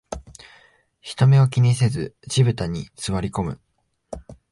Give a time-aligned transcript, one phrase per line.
[1.01, 3.59] 人目を気にせず地べたに座りこむ